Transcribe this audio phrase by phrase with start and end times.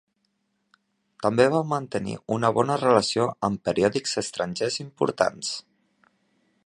[1.25, 5.53] També va mantenir una bona relació amb periòdics estrangers importants.